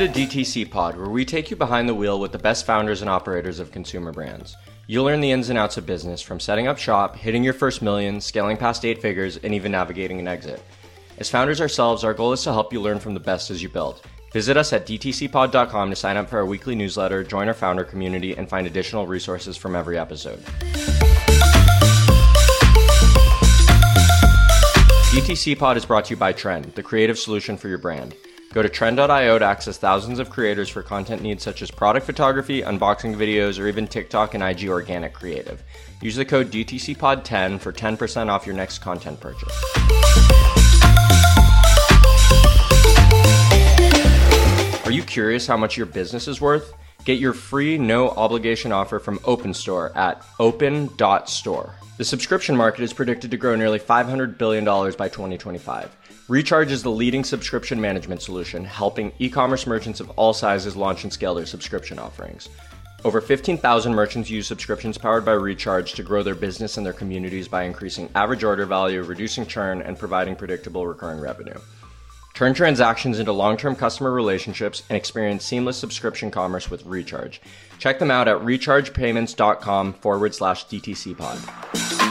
[0.00, 3.10] To DTC Pod, where we take you behind the wheel with the best founders and
[3.10, 4.56] operators of consumer brands.
[4.86, 7.82] You'll learn the ins and outs of business from setting up shop, hitting your first
[7.82, 10.62] million, scaling past eight figures, and even navigating an exit.
[11.18, 13.68] As founders ourselves, our goal is to help you learn from the best as you
[13.68, 14.00] build.
[14.32, 18.34] Visit us at dtcpod.com to sign up for our weekly newsletter, join our founder community,
[18.34, 20.42] and find additional resources from every episode.
[25.12, 28.14] DTC Pod is brought to you by Trend, the creative solution for your brand.
[28.52, 32.62] Go to trend.io to access thousands of creators for content needs such as product photography,
[32.62, 35.62] unboxing videos, or even TikTok and IG organic creative.
[36.02, 39.54] Use the code DTCPod10 for 10% off your next content purchase.
[44.84, 46.72] Are you curious how much your business is worth?
[47.04, 51.76] Get your free no obligation offer from OpenStore at open.store.
[51.98, 55.96] The subscription market is predicted to grow nearly $500 billion by 2025.
[56.30, 61.02] Recharge is the leading subscription management solution, helping e commerce merchants of all sizes launch
[61.02, 62.48] and scale their subscription offerings.
[63.04, 67.48] Over 15,000 merchants use subscriptions powered by Recharge to grow their business and their communities
[67.48, 71.58] by increasing average order value, reducing churn, and providing predictable recurring revenue.
[72.34, 77.40] Turn transactions into long term customer relationships and experience seamless subscription commerce with Recharge.
[77.80, 82.09] Check them out at rechargepayments.com forward slash DTC pod.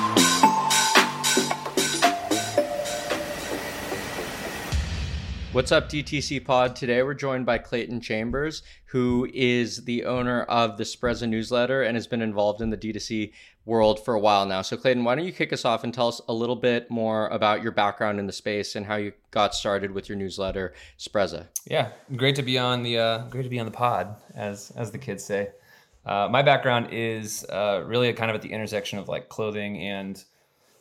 [5.51, 6.75] What's up, DTC Pod?
[6.75, 11.95] Today we're joined by Clayton Chambers, who is the owner of the Sprezza newsletter and
[11.95, 13.31] has been involved in the D2C
[13.65, 14.61] world for a while now.
[14.61, 17.29] So, Clayton, why don't you kick us off and tell us a little bit more
[17.29, 21.47] about your background in the space and how you got started with your newsletter, Sprezza?
[21.65, 24.91] Yeah, great to be on the uh, great to be on the pod, as as
[24.91, 25.49] the kids say.
[26.05, 30.23] Uh, my background is uh, really kind of at the intersection of like clothing and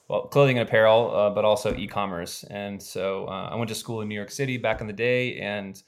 [0.09, 2.43] well, clothing and apparel, uh, but also e-commerce.
[2.45, 5.39] And so uh, I went to school in New York City back in the day,
[5.39, 5.81] and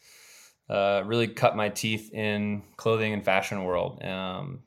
[0.68, 4.02] uh, really cut my teeth in clothing and fashion world.
[4.04, 4.60] Um,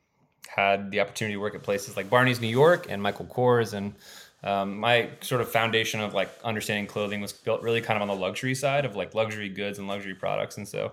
[0.48, 3.94] had the opportunity to work at places like Barney's New York and Michael Kors, and
[4.42, 8.08] um, my sort of foundation of like understanding clothing was built really kind of on
[8.08, 10.92] the luxury side of like luxury goods and luxury products, and so.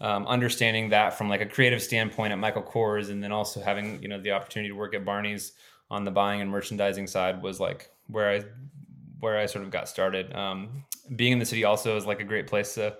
[0.00, 4.00] Um, understanding that from like a creative standpoint at Michael Kors, and then also having
[4.00, 5.54] you know the opportunity to work at Barney's
[5.90, 8.42] on the buying and merchandising side was like where I
[9.20, 10.34] where I sort of got started.
[10.34, 10.84] Um,
[11.14, 12.96] being in the city also is like a great place to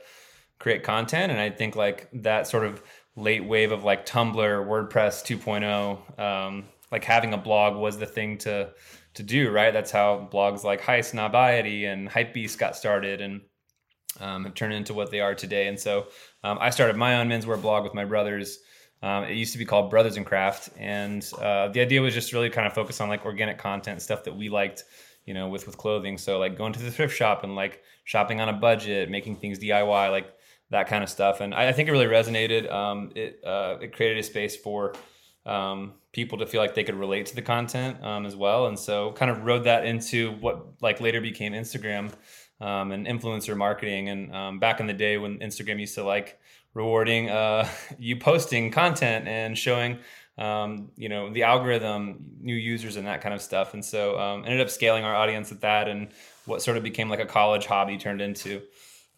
[0.58, 2.82] create content, and I think like that sort of
[3.16, 8.38] late wave of like Tumblr, WordPress 2.0, um, like having a blog was the thing
[8.38, 8.70] to
[9.14, 9.50] to do.
[9.50, 13.42] Right, that's how blogs like Highsnobiety, and Hypebeast got started, and
[14.20, 15.68] um, have turned into what they are today.
[15.68, 16.08] And so
[16.42, 18.58] um, I started my own menswear blog with my brothers.
[19.02, 22.32] Um, it used to be called Brothers in Craft, and uh, the idea was just
[22.32, 24.84] really kind of focus on like organic content, stuff that we liked,
[25.24, 26.18] you know, with with clothing.
[26.18, 29.58] So like going to the thrift shop and like shopping on a budget, making things
[29.58, 30.34] DIY, like
[30.70, 31.40] that kind of stuff.
[31.40, 32.70] And I, I think it really resonated.
[32.72, 34.94] Um, it uh, it created a space for
[35.46, 38.78] um, people to feel like they could relate to the content um, as well, and
[38.78, 42.12] so kind of rode that into what like later became Instagram
[42.60, 44.08] um, and influencer marketing.
[44.08, 46.38] And um, back in the day when Instagram used to like
[46.74, 47.68] rewarding uh,
[47.98, 49.98] you posting content and showing
[50.36, 53.74] um, you know the algorithm new users and that kind of stuff.
[53.74, 56.08] And so um, ended up scaling our audience at that and
[56.46, 58.62] what sort of became like a college hobby turned into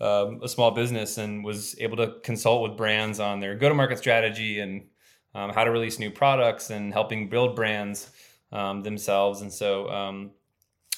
[0.00, 4.60] um, a small business and was able to consult with brands on their go-to-market strategy
[4.60, 4.86] and
[5.34, 8.10] um, how to release new products and helping build brands
[8.50, 9.42] um, themselves.
[9.42, 10.30] And so um,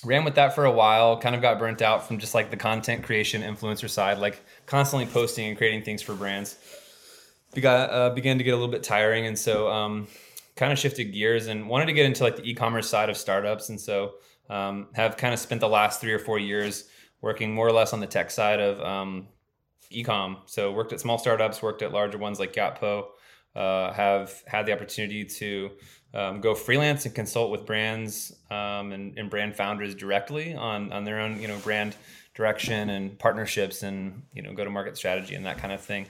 [0.05, 2.57] ran with that for a while kind of got burnt out from just like the
[2.57, 6.57] content creation influencer side like constantly posting and creating things for brands.
[7.55, 10.09] Began, uh, began to get a little bit tiring and so um,
[10.57, 13.69] kind of shifted gears and wanted to get into like the e-commerce side of startups
[13.69, 14.15] and so
[14.51, 16.89] um, have kind of spent the last three or four years
[17.21, 19.29] working more or less on the tech side of um,
[19.91, 20.39] e-com.
[20.47, 23.07] So worked at small startups worked at larger ones like Yotpo
[23.55, 25.71] uh, have had the opportunity to
[26.15, 31.05] um, go freelance and consult with brands um, and, and, brand founders directly on, on
[31.05, 31.97] their own you know brand
[32.35, 36.07] direction and partnerships and you know go to market strategy and that kind of thing.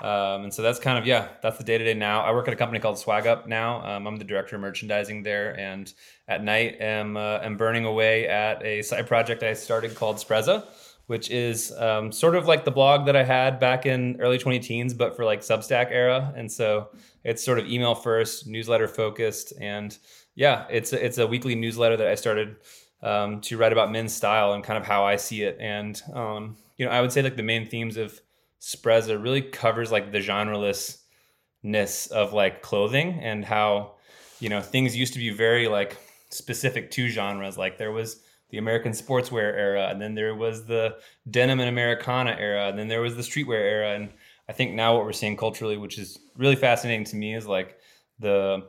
[0.00, 2.20] Um, and so that's kind of yeah that's the day to day now.
[2.20, 3.82] I work at a company called SwagUp now.
[3.84, 5.58] Um, i'm the director of merchandising there.
[5.58, 5.92] And
[6.28, 10.64] at night am uh, am burning away at a side project i started called sprezza
[11.08, 14.60] which is um, sort of like the blog that I had back in early 20
[14.60, 16.32] teens, but for like Substack era.
[16.36, 16.90] And so
[17.24, 19.96] it's sort of email first, newsletter focused, and
[20.34, 22.56] yeah, it's a, it's a weekly newsletter that I started
[23.02, 25.56] um, to write about men's style and kind of how I see it.
[25.58, 28.20] And um, you know, I would say like the main themes of
[28.60, 33.94] Sprezza really covers like the genrelessness of like clothing and how
[34.40, 35.96] you know things used to be very like
[36.28, 37.56] specific to genres.
[37.56, 38.20] Like there was
[38.50, 40.96] the American sportswear era, and then there was the
[41.30, 44.10] denim and Americana era, and then there was the streetwear era, and
[44.48, 47.78] I think now what we're seeing culturally, which is really fascinating to me, is like
[48.18, 48.66] the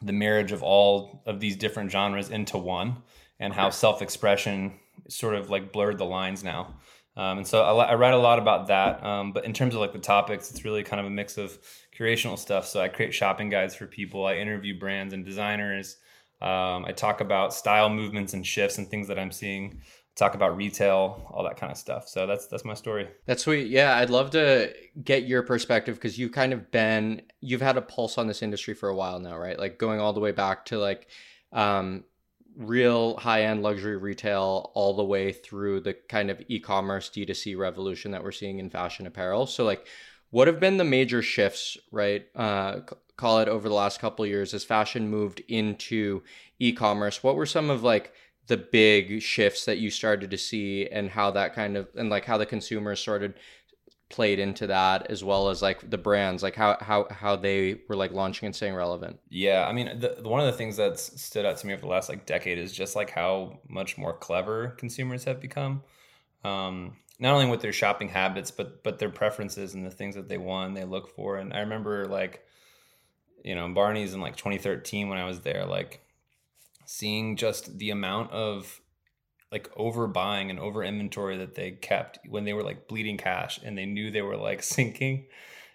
[0.00, 2.98] the marriage of all of these different genres into one,
[3.40, 4.78] and how self expression
[5.08, 6.74] sort of like blurred the lines now.
[7.16, 9.04] Um, and so I, I, write a lot about that.
[9.04, 11.58] Um, but in terms of like the topics, it's really kind of a mix of
[11.98, 12.64] curational stuff.
[12.68, 14.24] So I create shopping guides for people.
[14.24, 15.96] I interview brands and designers.
[16.40, 19.80] Um, I talk about style movements and shifts and things that I'm seeing.
[20.16, 22.08] talk about retail, all that kind of stuff.
[22.08, 23.08] So that's that's my story.
[23.26, 23.68] That's sweet.
[23.68, 27.82] Yeah, I'd love to get your perspective because you've kind of been you've had a
[27.82, 29.58] pulse on this industry for a while now, right?
[29.58, 31.06] Like going all the way back to like
[31.52, 32.04] um,
[32.56, 38.10] real high end luxury retail all the way through the kind of e-commerce D2C revolution
[38.10, 39.46] that we're seeing in fashion apparel.
[39.46, 39.86] So like
[40.30, 42.26] what have been the major shifts, right?
[42.34, 42.80] Uh,
[43.18, 46.22] call it over the last couple years as fashion moved into
[46.60, 47.22] e-commerce.
[47.22, 48.12] What were some of like
[48.46, 52.24] the big shifts that you started to see and how that kind of and like
[52.24, 53.34] how the consumers started
[54.08, 56.44] played into that as well as like the brands?
[56.44, 59.18] Like how how how they were like launching and staying relevant?
[59.28, 61.88] Yeah i mean the, one of the things that's stood out to me over the
[61.88, 65.82] last like decade is just like how much more clever consumers have become.
[66.44, 70.28] Um not only with their shopping habits but but their preferences and the things that
[70.28, 71.36] they want they look for.
[71.36, 72.44] And i remember like
[73.48, 76.02] you know barney's in like 2013 when i was there like
[76.84, 78.80] seeing just the amount of
[79.50, 83.76] like overbuying and over inventory that they kept when they were like bleeding cash and
[83.76, 85.26] they knew they were like sinking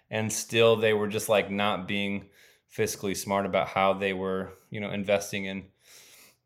[0.08, 2.26] and still they were just like not being
[2.76, 5.64] fiscally smart about how they were you know investing in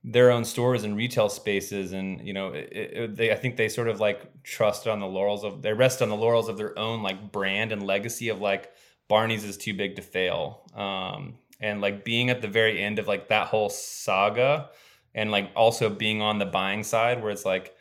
[0.04, 3.68] their own stores and retail spaces and you know it, it, they i think they
[3.68, 6.78] sort of like trusted on the laurels of they rest on the laurels of their
[6.78, 8.72] own like brand and legacy of like
[9.08, 13.08] barney's is too big to fail um and like being at the very end of
[13.08, 14.68] like that whole saga
[15.14, 17.74] and like also being on the buying side where it's like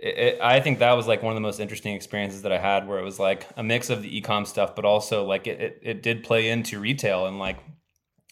[0.00, 2.58] it, it, I think that was like one of the most interesting experiences that I
[2.58, 5.60] had where it was like a mix of the ecom stuff, but also like it,
[5.60, 7.58] it, it did play into retail and like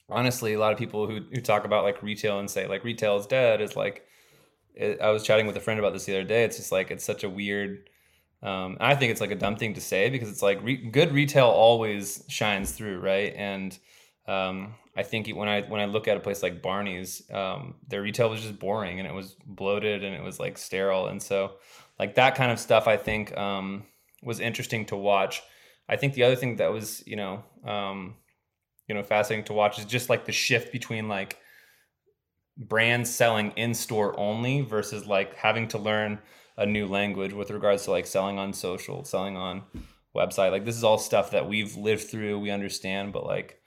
[0.08, 3.16] honestly, a lot of people who, who talk about like retail and say like retail
[3.16, 4.04] is dead is like,
[4.80, 6.44] I was chatting with a friend about this the other day.
[6.44, 7.88] It's just like, it's such a weird,
[8.42, 11.12] um, I think it's like a dumb thing to say because it's like re- good
[11.12, 13.00] retail always shines through.
[13.00, 13.32] Right.
[13.36, 13.76] And,
[14.28, 18.00] um, I think when I when I look at a place like Barney's, um, their
[18.00, 21.56] retail was just boring and it was bloated and it was like sterile, and so
[21.98, 23.84] like that kind of stuff I think um,
[24.22, 25.42] was interesting to watch.
[25.88, 28.16] I think the other thing that was you know um,
[28.88, 31.38] you know fascinating to watch is just like the shift between like
[32.56, 36.18] brands selling in store only versus like having to learn
[36.56, 39.62] a new language with regards to like selling on social, selling on
[40.14, 40.50] website.
[40.50, 43.60] Like this is all stuff that we've lived through, we understand, but like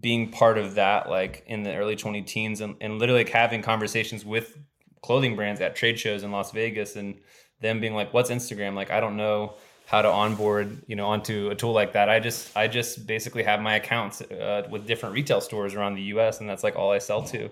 [0.00, 3.60] being part of that like in the early 20 teens and, and literally like having
[3.60, 4.56] conversations with
[5.02, 7.18] clothing brands at trade shows in Las Vegas and
[7.60, 8.74] them being like what's Instagram?
[8.74, 9.54] Like I don't know
[9.86, 12.08] how to onboard you know onto a tool like that.
[12.08, 16.02] I just I just basically have my accounts uh, with different retail stores around the
[16.14, 17.50] US and that's like all I sell to.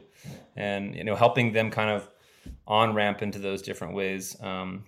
[0.57, 2.09] And you know helping them kind of
[2.67, 4.85] on ramp into those different ways um,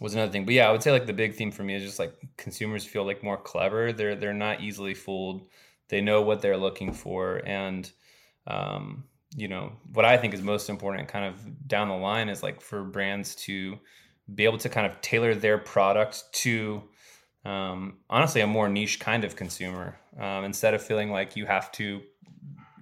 [0.00, 0.44] was another thing.
[0.44, 2.84] But yeah I would say like the big theme for me is just like consumers
[2.84, 3.92] feel like more clever.
[3.92, 5.48] They're they're not easily fooled.
[5.88, 7.40] They know what they're looking for.
[7.46, 7.90] And
[8.46, 9.04] um,
[9.36, 12.60] you know what i think is most important kind of down the line is like
[12.60, 13.78] for brands to
[14.34, 16.82] be able to kind of tailor their product to
[17.44, 21.70] um, honestly a more niche kind of consumer um, instead of feeling like you have
[21.72, 22.00] to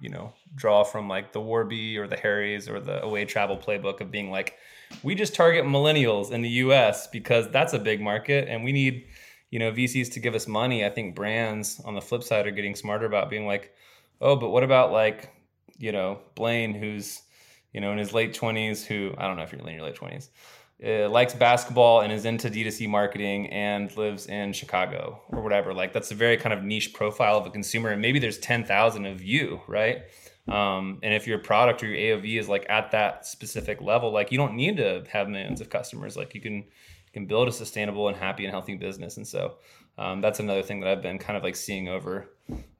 [0.01, 4.01] you know draw from like the warby or the harrys or the away travel playbook
[4.01, 4.55] of being like
[5.03, 9.05] we just target millennials in the us because that's a big market and we need
[9.49, 12.51] you know VCs to give us money, I think brands on the flip side are
[12.51, 13.73] getting smarter about being like,
[14.21, 15.33] oh, but what about like
[15.77, 17.21] you know Blaine who's
[17.73, 19.95] you know in his late twenties who I don't know if you're in your late
[19.95, 20.29] twenties.
[20.85, 25.73] Uh, likes basketball and is into D2C marketing and lives in Chicago or whatever.
[25.73, 28.63] Like that's a very kind of niche profile of a consumer, and maybe there's ten
[28.63, 30.03] thousand of you, right?
[30.47, 34.31] Um, and if your product or your AOV is like at that specific level, like
[34.31, 36.15] you don't need to have millions of customers.
[36.15, 36.65] Like you can
[37.13, 39.17] can build a sustainable and happy and healthy business.
[39.17, 39.55] And so
[39.97, 42.29] um, that's another thing that I've been kind of like seeing over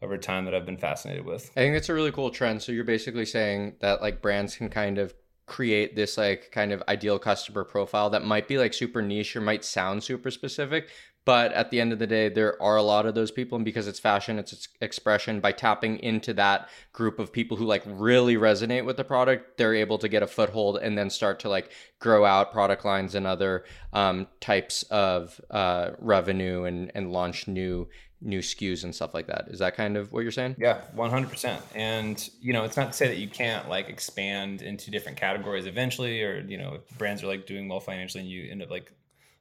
[0.02, 1.50] over time that I've been fascinated with.
[1.58, 2.62] I think that's a really cool trend.
[2.62, 5.14] So you're basically saying that like brands can kind of
[5.46, 9.42] create this like kind of ideal customer profile that might be like super niche or
[9.42, 10.90] might sound super specific
[11.28, 13.66] but at the end of the day there are a lot of those people and
[13.66, 18.38] because it's fashion it's, expression by tapping into that group of people who like really
[18.38, 21.70] resonate with the product they're able to get a foothold and then start to like
[22.00, 27.86] grow out product lines and other um, types of uh, revenue and and launch new
[28.22, 29.46] new SKUs and stuff like that.
[29.50, 30.56] Is that kind of what you're saying?
[30.58, 31.62] Yeah, 100%.
[31.76, 35.68] And you know, it's not to say that you can't like expand into different categories
[35.68, 38.72] eventually or you know, if brands are like doing well financially and you end up
[38.72, 38.92] like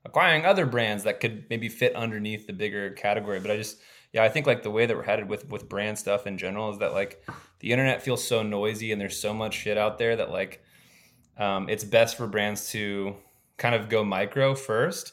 [0.07, 3.41] acquiring other brands that could maybe fit underneath the bigger category.
[3.41, 3.79] But I just
[4.13, 6.71] yeah, I think like the way that we're headed with with brand stuff in general
[6.71, 7.23] is that like
[7.61, 10.63] the internet feels so noisy and there's so much shit out there that like
[11.37, 13.17] um, it's best for brands to
[13.59, 15.13] kind of go micro first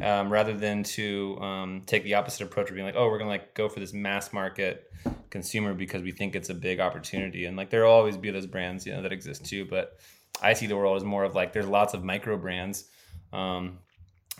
[0.00, 3.30] um, rather than to um, take the opposite approach of being like, oh, we're gonna
[3.30, 4.90] like go for this mass market
[5.30, 7.46] consumer because we think it's a big opportunity.
[7.46, 9.64] And like there will always be those brands, you know, that exist too.
[9.64, 9.98] But
[10.42, 12.84] I see the world as more of like there's lots of micro brands.
[13.32, 13.78] Um,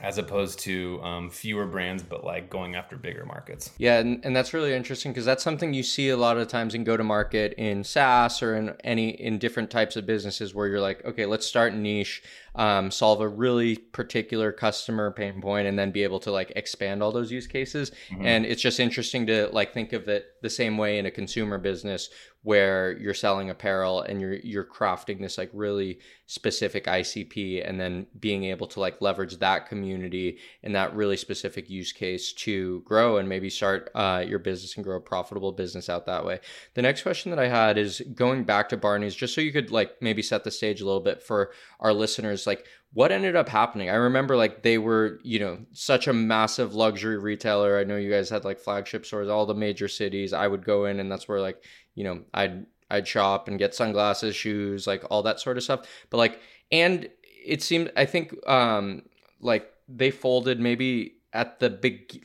[0.02, 3.70] as opposed to um, fewer brands, but like going after bigger markets.
[3.78, 6.74] Yeah, and, and that's really interesting because that's something you see a lot of times
[6.74, 10.66] in go to market in SaaS or in any in different types of businesses where
[10.66, 12.20] you're like, okay, let's start niche,
[12.54, 17.02] um, solve a really particular customer pain point, and then be able to like expand
[17.02, 17.90] all those use cases.
[18.10, 18.26] Mm-hmm.
[18.26, 21.58] And it's just interesting to like think of it the same way in a consumer
[21.58, 22.08] business
[22.44, 28.06] where you're selling apparel and you're you're crafting this like really specific ICP and then
[28.18, 33.18] being able to like leverage that community and that really specific use case to grow
[33.18, 36.40] and maybe start uh, your business and grow a profitable business out that way.
[36.74, 39.70] The next question that I had is going back to Barney's just so you could
[39.70, 43.48] like maybe set the stage a little bit for our listeners like what ended up
[43.48, 43.88] happening?
[43.88, 47.78] I remember like they were you know such a massive luxury retailer.
[47.78, 50.32] I know you guys had like flagship stores all the major cities.
[50.32, 53.74] I would go in and that's where like you know i'd i'd shop and get
[53.74, 55.86] sunglasses shoes like all that sort of stuff.
[56.10, 57.08] But like and
[57.44, 59.02] it seemed i think um
[59.40, 62.24] like they folded maybe at the big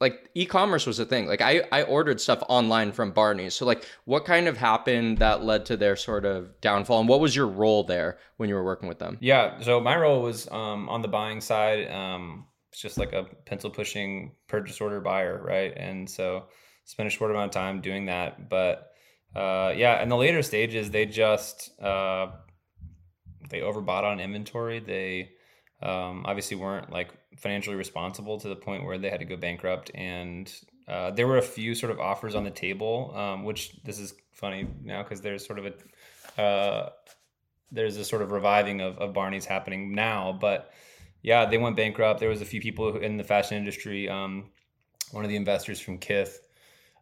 [0.00, 1.26] like e-commerce was a thing.
[1.26, 3.54] Like i i ordered stuff online from barney's.
[3.54, 7.00] So like what kind of happened that led to their sort of downfall?
[7.00, 9.18] And what was your role there when you were working with them?
[9.20, 13.24] Yeah so my role was um, on the buying side um, it's just like a
[13.46, 15.72] pencil pushing purchase order buyer right?
[15.76, 16.44] And so
[16.84, 18.48] spent a short amount of time doing that.
[18.48, 18.92] But
[19.36, 22.28] uh, yeah in the later stages they just uh,
[23.50, 24.80] they overbought on inventory.
[24.80, 25.30] They
[25.82, 29.90] um, obviously weren't like financially responsible to the point where they had to go bankrupt
[29.94, 30.52] and
[30.88, 34.14] uh, there were a few sort of offers on the table um, which this is
[34.32, 36.90] funny now because there's sort of a uh,
[37.70, 40.72] there's a sort of reviving of, of barney's happening now but
[41.22, 42.20] yeah they went bankrupt.
[42.20, 44.50] There was a few people in the fashion industry um,
[45.12, 46.40] one of the investors from kith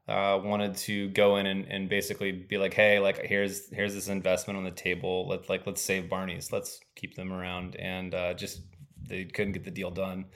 [0.08, 4.08] uh, wanted to go in and, and basically be like, hey, like here's here's this
[4.08, 5.26] investment on the table.
[5.28, 6.52] Let's like let's save Barney's.
[6.52, 7.76] Let's keep them around.
[7.76, 8.60] And uh, just
[9.08, 10.26] they couldn't get the deal done.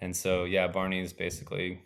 [0.00, 1.80] And so yeah, Barney's basically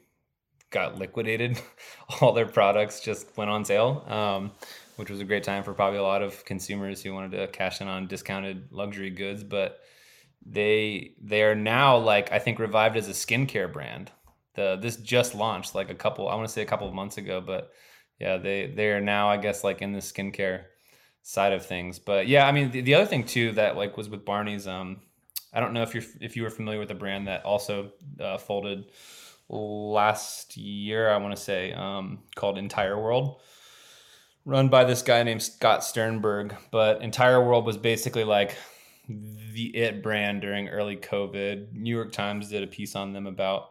[0.71, 1.61] got liquidated.
[2.21, 4.53] All their products just went on sale, um,
[4.97, 7.81] which was a great time for probably a lot of consumers who wanted to cash
[7.83, 9.45] in on discounted luxury goods.
[9.45, 9.81] But
[10.47, 14.11] they they are now like I think revived as a skincare brand
[14.55, 17.19] the this just launched like a couple I want to say a couple of months
[17.19, 17.73] ago, but
[18.19, 20.65] yeah, they they are now I guess like in the skincare
[21.23, 21.99] side of things.
[21.99, 25.03] But yeah, I mean the, the other thing too that like was with Barney's um
[25.53, 28.39] I don't know if you're if you were familiar with a brand that also uh,
[28.39, 28.91] folded
[29.49, 33.41] last year I want to say um called Entire World
[34.45, 38.57] run by this guy named Scott Sternberg, but Entire World was basically like
[39.09, 41.73] the it brand during early COVID.
[41.73, 43.71] New York Times did a piece on them about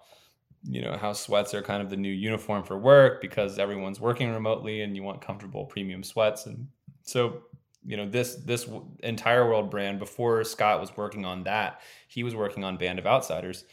[0.64, 4.32] you know how sweats are kind of the new uniform for work because everyone's working
[4.32, 6.46] remotely and you want comfortable premium sweats.
[6.46, 6.68] And
[7.04, 7.44] so
[7.86, 8.68] you know this this
[9.02, 13.06] entire world brand before scott was working on that he was working on band of
[13.06, 13.66] outsiders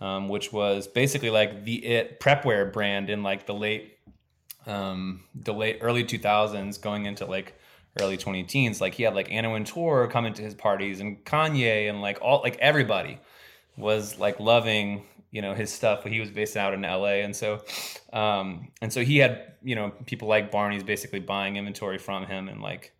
[0.00, 3.98] um, which was basically like the it prepwear brand in like the late
[4.66, 7.58] um, the late early 2000s going into like
[8.00, 8.80] early 20 teens.
[8.80, 12.40] Like he had like anna wintour coming to his parties and kanye and like all
[12.42, 13.18] like everybody
[13.76, 17.62] was like loving you know his stuff he was based out in LA and so
[18.12, 22.48] um and so he had you know people like Barney's basically buying inventory from him
[22.48, 22.92] and like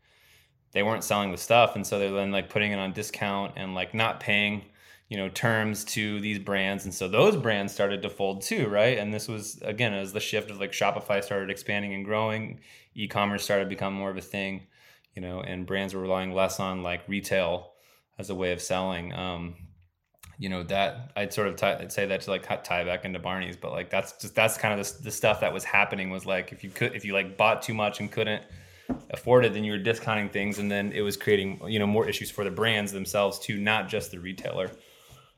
[0.72, 1.74] they weren't selling the stuff.
[1.74, 4.64] And so they're then like putting it on discount and like not paying
[5.08, 6.84] you know terms to these brands.
[6.84, 8.98] And so those brands started to fold too right?
[8.98, 12.60] And this was again as the shift of like Shopify started expanding and growing
[12.94, 14.66] e-commerce started to become more of a thing
[15.14, 17.72] you know and brands were relying less on like retail
[18.18, 19.12] as a way of selling.
[19.14, 19.54] Um
[20.38, 23.18] you know that I'd sort of tie, I'd say that to like tie back into
[23.18, 26.24] Barney's, but like that's just that's kind of the, the stuff that was happening was
[26.24, 28.42] like if you could if you like bought too much and couldn't
[29.10, 32.08] afford it, then you were discounting things, and then it was creating you know more
[32.08, 34.70] issues for the brands themselves too, not just the retailer.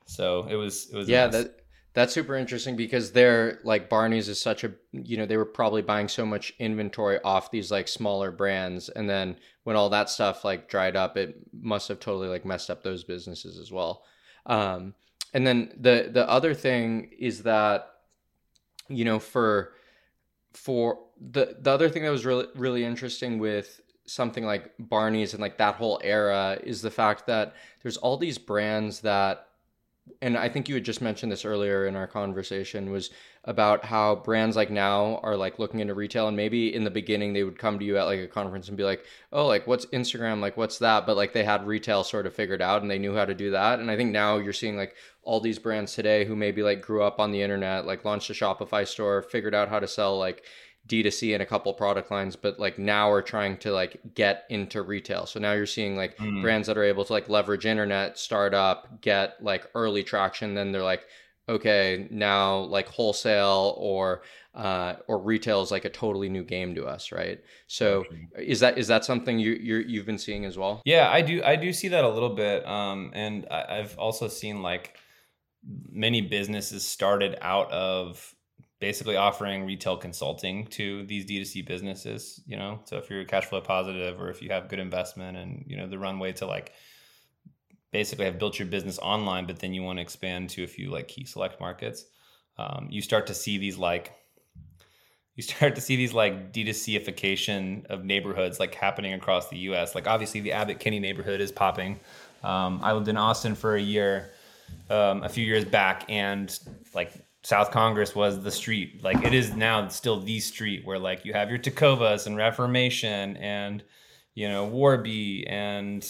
[0.04, 1.56] So it was it was yeah that
[1.94, 5.82] that's super interesting because they're like Barney's is such a you know they were probably
[5.82, 10.44] buying so much inventory off these like smaller brands, and then when all that stuff
[10.44, 14.04] like dried up, it must have totally like messed up those businesses as well.
[14.46, 14.94] Um,
[15.32, 17.90] and then the the other thing is that
[18.88, 19.74] you know for
[20.52, 25.40] for the the other thing that was really really interesting with something like Barney's and
[25.40, 29.49] like that whole era is the fact that there's all these brands that
[30.22, 33.10] and I think you had just mentioned this earlier in our conversation was
[33.44, 37.32] about how brands like now are like looking into retail and maybe in the beginning
[37.32, 39.86] they would come to you at like a conference and be like, "Oh, like what's
[39.86, 40.40] Instagram?
[40.40, 43.14] Like what's that?" But like they had retail sort of figured out and they knew
[43.14, 43.80] how to do that.
[43.80, 47.02] And I think now you're seeing like all these brands today who maybe like grew
[47.02, 50.44] up on the internet, like launched a Shopify store, figured out how to sell like
[50.90, 54.82] D2C in a couple product lines, but like now we're trying to like get into
[54.82, 55.24] retail.
[55.24, 56.42] So now you're seeing like mm.
[56.42, 60.54] brands that are able to like leverage internet, start up, get like early traction.
[60.54, 61.04] Then they're like,
[61.48, 66.86] okay, now like wholesale or uh, or retail is like a totally new game to
[66.86, 67.40] us, right?
[67.68, 68.04] So
[68.36, 70.82] is that is that something you you you've been seeing as well?
[70.84, 74.26] Yeah, I do I do see that a little bit, um, and I, I've also
[74.26, 74.96] seen like
[75.92, 78.34] many businesses started out of
[78.80, 82.80] basically offering retail consulting to these D2C businesses, you know.
[82.84, 85.86] So if you're cash flow positive or if you have good investment and, you know,
[85.86, 86.72] the runway to like
[87.92, 90.90] basically have built your business online, but then you want to expand to a few
[90.90, 92.06] like key select markets,
[92.56, 94.12] um, you start to see these like
[95.36, 99.94] you start to see these like D2Cification of neighborhoods like happening across the US.
[99.94, 102.00] Like obviously the Abbot Kinney neighborhood is popping.
[102.42, 104.30] Um, I lived in Austin for a year,
[104.88, 106.58] um, a few years back, and
[106.94, 109.02] like South Congress was the street.
[109.02, 113.36] Like it is now still the street where like you have your Tecovas and Reformation
[113.38, 113.82] and
[114.34, 116.06] you know Warby and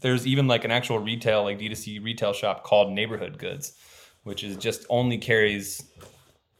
[0.00, 3.74] there's even like an actual retail like D2C retail shop called Neighborhood Goods,
[4.22, 5.82] which is just only carries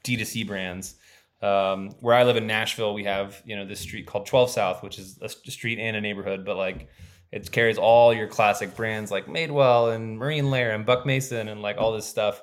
[0.05, 0.97] D2C brands.
[1.41, 4.83] Um, where I live in Nashville, we have you know this street called 12 South,
[4.83, 6.89] which is a street and a neighborhood, but like
[7.33, 11.63] it carries all your classic brands like Madewell and Marine Layer and Buck Mason and
[11.63, 12.43] like all this stuff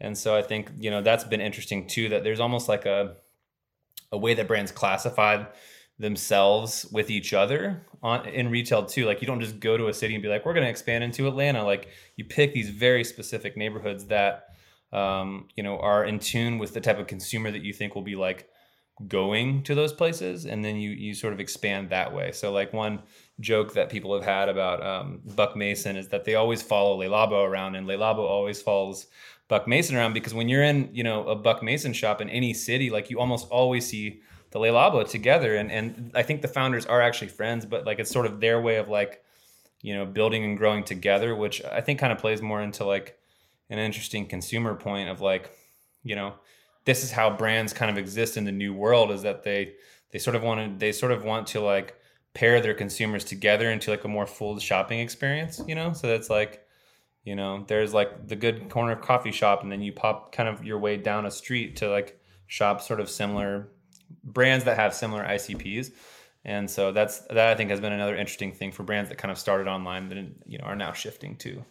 [0.00, 3.16] and so I think, you know, that's been interesting too, that there's almost like a,
[4.12, 5.44] a way that brands classify
[5.98, 9.06] themselves with each other on in retail too.
[9.06, 11.02] Like you don't just go to a city and be like, we're going to expand
[11.02, 11.64] into Atlanta.
[11.64, 14.48] Like you pick these very specific neighborhoods that,
[14.92, 18.02] um, you know, are in tune with the type of consumer that you think will
[18.02, 18.48] be like
[19.08, 20.44] going to those places.
[20.44, 22.32] And then you, you sort of expand that way.
[22.32, 23.02] So like one
[23.40, 27.06] joke that people have had about um, Buck Mason is that they always follow Le
[27.06, 29.06] Labo around and Le Labo always follows
[29.48, 32.54] Buck Mason around because when you're in, you know, a Buck Mason shop in any
[32.54, 34.20] city, like you almost always see
[34.50, 35.56] the Le Labo together.
[35.56, 38.60] And and I think the founders are actually friends, but like it's sort of their
[38.60, 39.22] way of like,
[39.82, 43.18] you know, building and growing together, which I think kind of plays more into like
[43.68, 45.50] an interesting consumer point of like,
[46.02, 46.34] you know,
[46.84, 49.74] this is how brands kind of exist in the new world is that they
[50.10, 51.94] they sort of want to they sort of want to like
[52.36, 55.92] pair their consumers together into like a more full shopping experience, you know?
[55.92, 56.66] So that's like
[57.26, 60.64] you know there's like the good corner coffee shop and then you pop kind of
[60.64, 63.68] your way down a street to like shop sort of similar
[64.24, 65.90] brands that have similar icps
[66.44, 69.32] and so that's that i think has been another interesting thing for brands that kind
[69.32, 71.62] of started online that you know are now shifting to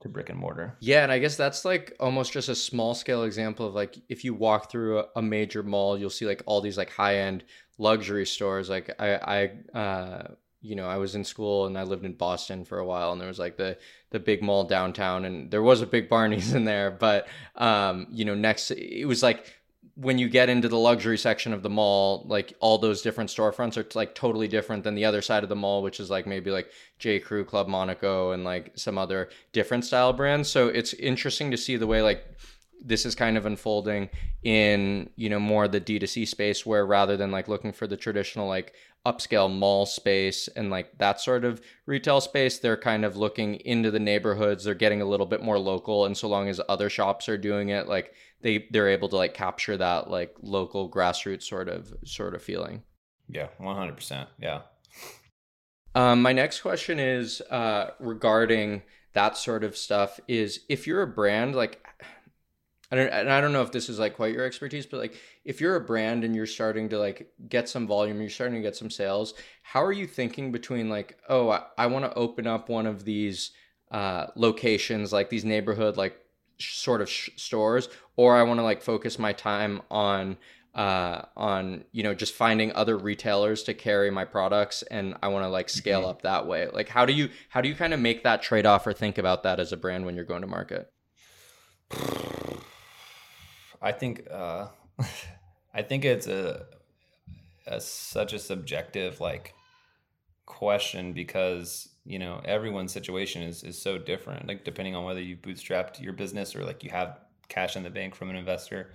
[0.00, 3.24] to brick and mortar yeah and i guess that's like almost just a small scale
[3.24, 6.78] example of like if you walk through a, major mall you'll see like all these
[6.78, 7.44] like high end
[7.82, 10.28] luxury stores like i i uh
[10.62, 13.20] you know, I was in school and I lived in Boston for a while, and
[13.20, 13.76] there was like the
[14.10, 18.24] the big mall downtown, and there was a big Barney's in there, but um, you
[18.24, 19.52] know, next it was like
[19.94, 23.76] when you get into the luxury section of the mall, like all those different storefronts
[23.76, 26.50] are like totally different than the other side of the mall, which is like maybe
[26.50, 27.18] like J.
[27.18, 30.48] Crew, Club Monaco, and like some other different style brands.
[30.48, 32.24] So it's interesting to see the way like
[32.84, 34.08] this is kind of unfolding
[34.42, 38.48] in you know more the D2C space where rather than like looking for the traditional
[38.48, 38.74] like
[39.06, 43.90] upscale mall space and like that sort of retail space they're kind of looking into
[43.90, 44.64] the neighborhoods.
[44.64, 46.06] They're getting a little bit more local.
[46.06, 49.34] And so long as other shops are doing it like they they're able to like
[49.34, 52.82] capture that like local grassroots sort of sort of feeling.
[53.28, 54.62] Yeah 100% yeah.
[55.94, 58.82] Um, my next question is uh, regarding
[59.14, 61.81] that sort of stuff is if you're a brand like
[62.92, 65.16] I don't, and I don't know if this is like quite your expertise, but like
[65.46, 68.60] if you're a brand and you're starting to like get some volume, you're starting to
[68.60, 69.32] get some sales.
[69.62, 73.06] How are you thinking between like, oh, I, I want to open up one of
[73.06, 73.52] these
[73.90, 76.18] uh, locations, like these neighborhood like
[76.58, 80.36] sh- sort of sh- stores, or I want to like focus my time on
[80.74, 85.46] uh, on you know just finding other retailers to carry my products, and I want
[85.46, 86.10] to like scale mm-hmm.
[86.10, 86.68] up that way.
[86.70, 89.16] Like, how do you how do you kind of make that trade off or think
[89.16, 90.92] about that as a brand when you're going to market?
[93.82, 94.68] I think uh,
[95.74, 96.66] I think it's a,
[97.66, 99.54] a such a subjective like
[100.46, 104.46] question because you know everyone's situation is is so different.
[104.46, 107.18] Like depending on whether you bootstrapped your business or like you have
[107.48, 108.92] cash in the bank from an investor.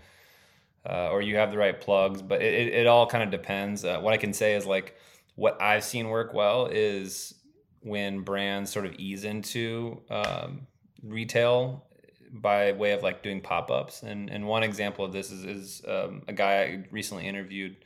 [0.89, 3.83] Uh, or you have the right plugs, but it, it, all kind of depends.
[3.83, 4.95] Uh, what I can say is like
[5.35, 7.33] what I've seen work well is
[7.81, 10.65] when brands sort of ease into um,
[11.03, 11.86] retail
[12.31, 14.03] by way of like doing pop-ups.
[14.03, 17.77] And and one example of this is, is um, a guy i recently interviewed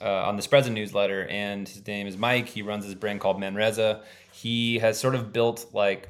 [0.00, 2.48] uh, on the Sprezza newsletter and his name is mike.
[2.48, 4.02] He runs this brand called manresa.
[4.32, 6.08] He has sort of built like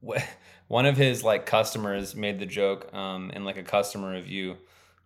[0.68, 4.56] one of his like customers made the joke um, in like a customer review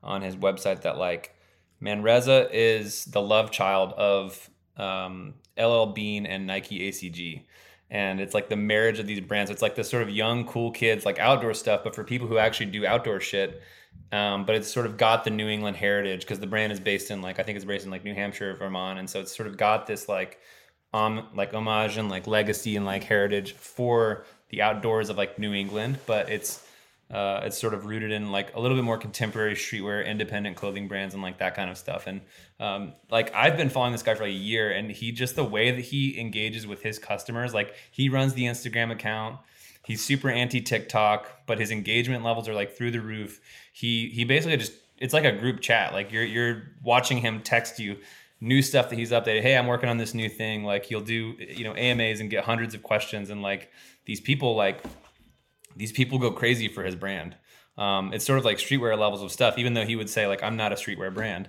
[0.03, 1.35] on his website that like
[1.81, 7.44] manresa is the love child of um, ll bean and nike acg
[7.92, 9.50] and it's like the marriage of these brands.
[9.50, 12.38] It's like the sort of young, cool kids, like outdoor stuff, but for people who
[12.38, 13.62] actually do outdoor shit.
[14.11, 17.11] Um, but it's sort of got the New England heritage because the brand is based
[17.11, 19.46] in like I think it's based in like New Hampshire, Vermont, and so it's sort
[19.46, 20.40] of got this like
[20.94, 25.52] um like homage and like legacy and like heritage for the outdoors of like New
[25.52, 26.66] England, but it's
[27.12, 30.88] uh, it's sort of rooted in like a little bit more contemporary streetwear, independent clothing
[30.88, 32.07] brands, and like that kind of stuff.
[32.07, 32.22] And
[32.59, 35.44] um, like I've been following this guy for like a year, and he just the
[35.44, 39.38] way that he engages with his customers, like he runs the Instagram account.
[39.85, 43.40] He's super anti TikTok, but his engagement levels are like through the roof.
[43.72, 45.92] He he basically just it's like a group chat.
[45.92, 47.98] Like you're you're watching him text you
[48.40, 49.42] new stuff that he's updated.
[49.42, 50.64] Hey, I'm working on this new thing.
[50.64, 53.70] Like he'll do you know AMAs and get hundreds of questions, and like
[54.07, 54.83] these people like
[55.77, 57.37] these people go crazy for his brand.
[57.79, 60.43] Um, it's sort of like streetwear levels of stuff, even though he would say like
[60.43, 61.49] I'm not a streetwear brand.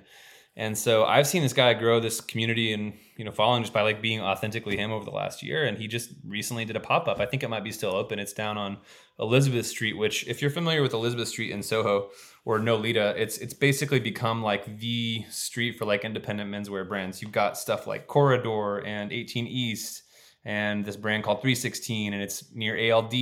[0.56, 3.82] And so I've seen this guy grow this community and you know following just by
[3.82, 5.66] like being authentically him over the last year.
[5.66, 7.20] And he just recently did a pop up.
[7.20, 8.20] I think it might be still open.
[8.20, 8.78] It's down on
[9.20, 12.10] Elizabeth Street, which if you're familiar with Elizabeth Street in Soho
[12.46, 17.22] or Nolita, it's it's basically become like the street for like independent menswear brands.
[17.22, 20.04] You've got stuff like Corridor and 18 East
[20.46, 23.14] and this brand called 316, and it's near ALD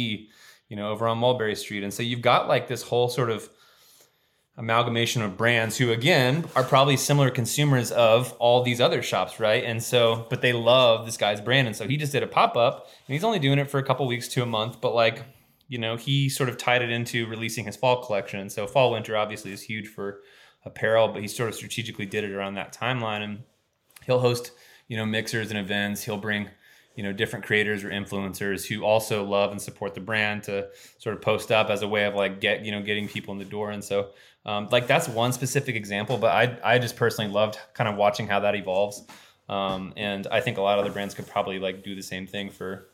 [0.71, 1.84] you know, over on Mulberry Street.
[1.84, 3.49] And so you've got like this whole sort of
[4.55, 9.65] amalgamation of brands who again are probably similar consumers of all these other shops, right?
[9.65, 12.88] And so but they love this guy's brand and so he just did a pop-up
[13.05, 15.25] and he's only doing it for a couple weeks to a month, but like
[15.67, 18.49] you know, he sort of tied it into releasing his fall collection.
[18.49, 20.21] So fall winter obviously is huge for
[20.63, 23.43] apparel, but he sort of strategically did it around that timeline and
[24.05, 24.51] he'll host,
[24.88, 26.03] you know, mixers and events.
[26.03, 26.49] He'll bring
[26.95, 31.15] you know different creators or influencers who also love and support the brand to sort
[31.15, 33.45] of post up as a way of like get you know getting people in the
[33.45, 33.71] door.
[33.71, 34.10] And so
[34.45, 38.27] um, like that's one specific example but i i just personally loved kind of watching
[38.27, 39.04] how that evolves.
[39.49, 42.25] Um, and i think a lot of other brands could probably like do the same
[42.25, 42.88] thing for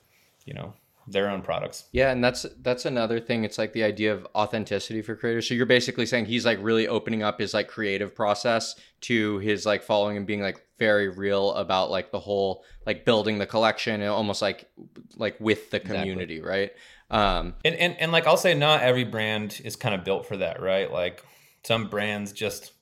[0.45, 0.73] you know
[1.07, 1.85] their own products.
[1.93, 3.45] Yeah, and that's that's another thing.
[3.45, 5.47] It's like the idea of authenticity for creators.
[5.47, 9.65] So you're basically saying he's like really opening up his like creative process to his
[9.65, 14.01] like following and being like very real about like the whole like building the collection
[14.01, 14.69] and almost like
[15.15, 16.49] like with the community, exactly.
[16.49, 16.71] right?
[17.09, 20.37] Um and, and and like I'll say not every brand is kind of built for
[20.37, 20.91] that, right?
[20.91, 21.23] Like
[21.63, 22.73] some brands just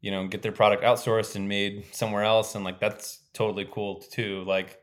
[0.00, 3.96] you know get their product outsourced and made somewhere else and like that's totally cool
[4.00, 4.44] too.
[4.46, 4.80] Like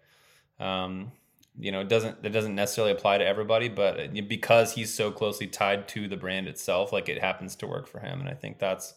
[0.59, 1.11] um
[1.59, 5.11] you know, it doesn't it doesn't necessarily apply to everybody, but uh, because he's so
[5.11, 8.33] closely tied to the brand itself, like it happens to work for him, and I
[8.33, 8.93] think that's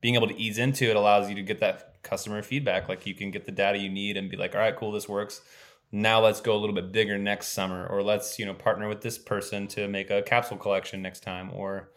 [0.00, 2.88] being able to ease into it allows you to get that customer feedback.
[2.88, 5.08] Like you can get the data you need and be like, all right, cool, this
[5.08, 5.40] works.
[5.90, 9.00] Now let's go a little bit bigger next summer, or let's you know partner with
[9.00, 11.90] this person to make a capsule collection next time, or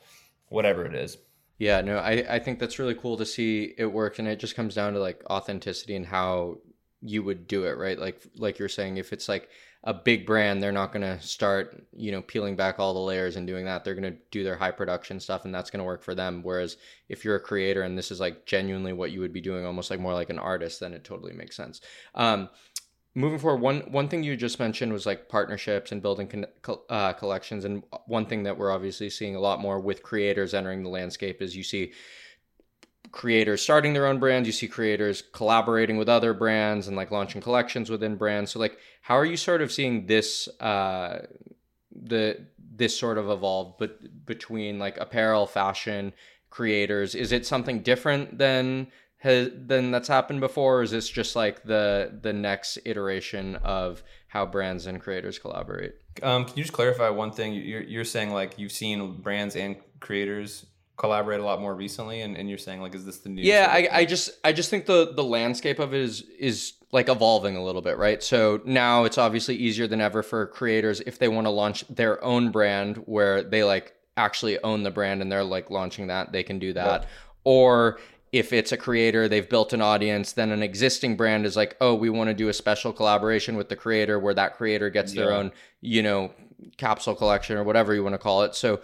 [0.48, 1.18] whatever it is.
[1.58, 4.56] Yeah, no, I, I think that's really cool to see it work, and it just
[4.56, 6.60] comes down to like authenticity and how
[7.02, 7.98] you would do it, right?
[8.00, 9.50] Like like you're saying, if it's like
[9.88, 13.38] a big brand, they're not going to start, you know, peeling back all the layers
[13.38, 13.86] and doing that.
[13.86, 16.42] They're going to do their high production stuff and that's going to work for them.
[16.44, 16.76] Whereas
[17.08, 19.90] if you're a creator and this is like genuinely what you would be doing, almost
[19.90, 21.80] like more like an artist, then it totally makes sense.
[22.16, 22.50] Um,
[23.16, 27.14] moving forward, one one thing you just mentioned was like partnerships and building con- uh,
[27.14, 27.64] collections.
[27.64, 31.42] And one thing that we're obviously seeing a lot more with creators entering the landscape
[31.42, 31.94] is you see
[33.12, 34.48] creators starting their own brands.
[34.48, 38.52] You see creators collaborating with other brands and like launching collections within brands.
[38.52, 41.26] So like how are you sort of seeing this uh
[41.92, 46.14] the this sort of evolve but between like apparel fashion
[46.50, 47.16] creators?
[47.16, 51.64] Is it something different than has than that's happened before or is this just like
[51.64, 55.96] the the next iteration of how brands and creators collaborate?
[56.22, 57.54] Um, can you just clarify one thing?
[57.54, 60.66] You're, you're saying like you've seen brands and creators
[60.98, 63.68] collaborate a lot more recently and, and you're saying like is this the new yeah
[63.70, 67.58] I, I just i just think the the landscape of it is is like evolving
[67.58, 68.24] a little bit right?
[68.24, 72.24] So now it's obviously easier than ever for creators if they want to launch their
[72.24, 76.44] own brand where they like actually own the brand and they're like launching that they
[76.44, 77.06] can do that.
[77.44, 78.00] Or
[78.32, 81.96] if it's a creator they've built an audience then an existing brand is like oh
[81.96, 85.24] we want to do a special collaboration with the creator where that creator gets yeah.
[85.24, 86.30] their own you know
[86.76, 88.56] capsule collection or whatever you want to call it.
[88.56, 88.82] So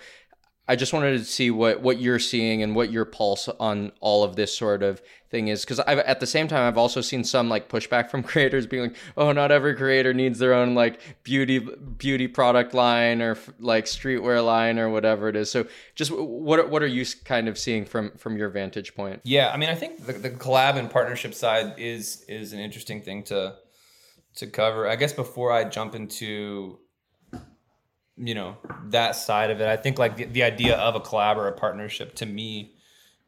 [0.65, 4.23] I just wanted to see what what you're seeing and what your pulse on all
[4.23, 7.25] of this sort of thing is because I've at the same time I've also seen
[7.25, 11.01] some like pushback from creators being like, oh, not every creator needs their own like
[11.23, 15.51] beauty beauty product line or like streetwear line or whatever it is.
[15.51, 19.19] So just what what are you kind of seeing from from your vantage point?
[19.25, 23.01] Yeah, I mean, I think the, the collab and partnership side is is an interesting
[23.01, 23.55] thing to
[24.35, 24.87] to cover.
[24.87, 26.79] I guess before I jump into
[28.27, 29.67] you know that side of it.
[29.67, 32.75] I think like the, the idea of a collab or a partnership to me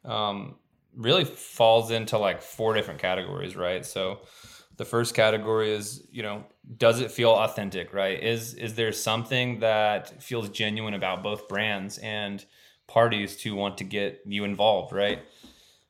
[0.03, 0.55] um,
[0.95, 3.85] really falls into like four different categories right?
[3.85, 4.21] So
[4.77, 6.45] the first category is you know
[6.77, 8.21] does it feel authentic right?
[8.21, 12.43] Is is there something that feels genuine about both brands and
[12.87, 15.19] parties to want to get you involved right?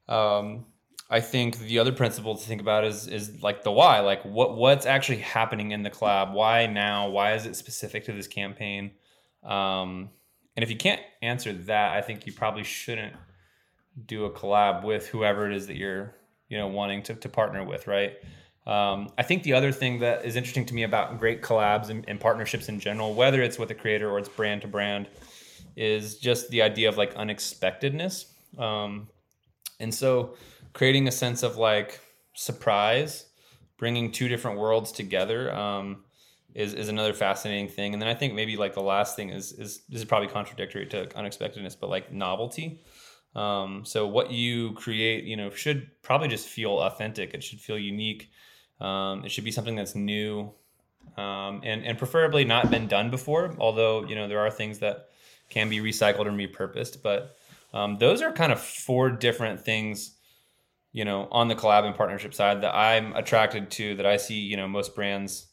[0.08, 0.66] Um,
[1.10, 4.58] I think the other principle to think about is is like the why, like what
[4.58, 6.34] what's actually happening in the collab.
[6.34, 7.10] Why now?
[7.10, 8.92] Why is it specific to this campaign?
[9.44, 10.10] Um,
[10.56, 13.14] and if you can't answer that, I think you probably shouldn't
[14.08, 16.16] do a collab with whoever it is that you're
[16.50, 18.14] you know wanting to, to partner with, right?
[18.66, 22.04] Um, I think the other thing that is interesting to me about great collabs and,
[22.08, 25.08] and partnerships in general, whether it's with a creator or it's brand to brand,
[25.76, 28.26] is just the idea of like unexpectedness.
[28.58, 29.08] Um,
[29.80, 30.36] and so
[30.76, 32.02] creating a sense of like
[32.34, 33.28] surprise,
[33.78, 36.04] bringing two different worlds together um,
[36.54, 37.94] is is another fascinating thing.
[37.94, 40.86] And then I think maybe like the last thing is is this is probably contradictory
[40.88, 42.82] to unexpectedness, but like novelty.
[43.36, 47.34] Um, so what you create, you know, should probably just feel authentic.
[47.34, 48.30] It should feel unique.
[48.80, 50.52] Um, it should be something that's new,
[51.18, 53.56] um, and and preferably not been done before.
[53.60, 55.08] Although you know there are things that
[55.50, 57.38] can be recycled and repurposed, but
[57.74, 60.16] um, those are kind of four different things
[60.96, 64.40] you know, on the collab and partnership side that I'm attracted to that I see,
[64.40, 65.48] you know, most brands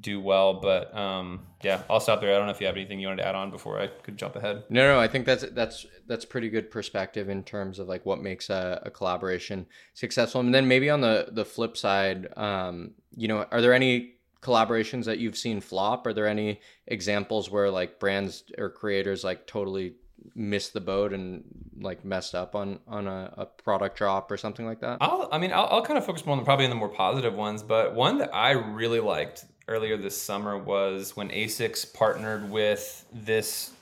[0.00, 0.62] do well.
[0.62, 2.34] But um, yeah, I'll stop there.
[2.34, 4.16] I don't know if you have anything you wanted to add on before I could
[4.16, 4.64] jump ahead.
[4.70, 8.22] No, no, I think that's that's that's pretty good perspective in terms of like what
[8.22, 10.40] makes a, a collaboration successful.
[10.40, 15.04] And then maybe on the the flip side, um, you know, are there any collaborations
[15.04, 16.06] that you've seen flop?
[16.06, 19.96] Are there any examples where like brands or creators like totally
[20.34, 21.44] missed the boat and
[21.80, 24.98] like messed up on on a, a product drop or something like that?
[25.00, 26.88] I'll, I mean, I'll, I'll kind of focus more on the, probably on the more
[26.88, 32.50] positive ones, but one that I really liked earlier this summer was when Asics partnered
[32.50, 33.72] with this.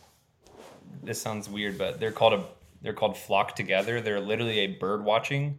[1.03, 2.44] This sounds weird, but they're called a
[2.83, 4.01] they're called Flock Together.
[4.01, 5.59] They're literally a bird watching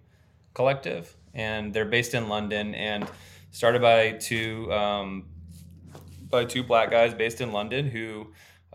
[0.53, 3.07] collective, and they're based in London and
[3.51, 5.25] started by two um,
[6.29, 8.27] by two black guys based in London who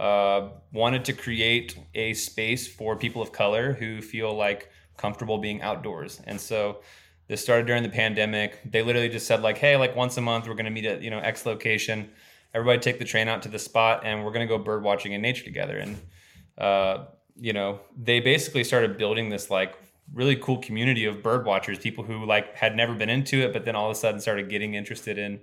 [0.03, 5.63] uh, wanted to create a space for people of color who feel like comfortable being
[5.63, 6.21] outdoors.
[6.27, 6.81] And so
[7.29, 8.59] this started during the pandemic.
[8.69, 11.03] They literally just said like, "Hey, like once a month we're going to meet at,
[11.03, 12.11] you know, X location.
[12.53, 15.13] Everybody take the train out to the spot and we're going to go bird watching
[15.13, 15.97] in nature together." And
[16.59, 17.05] uh,
[17.41, 19.77] you know, they basically started building this like
[20.13, 23.65] really cool community of bird watchers, people who like had never been into it but
[23.65, 25.41] then all of a sudden started getting interested in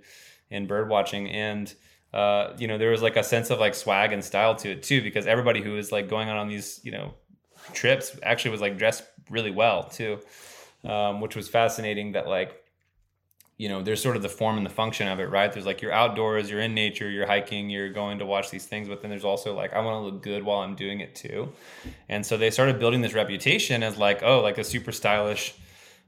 [0.52, 1.74] in bird watching and
[2.14, 4.84] uh, you know, there was like a sense of like swag and style to it
[4.84, 7.14] too, because everybody who was like going on on these, you know,
[7.74, 10.20] trips actually was like dressed really well too,
[10.84, 12.14] um, which was fascinating.
[12.14, 12.64] That like,
[13.58, 15.52] you know, there's sort of the form and the function of it, right?
[15.52, 18.88] There's like you're outdoors, you're in nature, you're hiking, you're going to watch these things,
[18.88, 21.52] but then there's also like I want to look good while I'm doing it too,
[22.08, 25.54] and so they started building this reputation as like oh like a super stylish,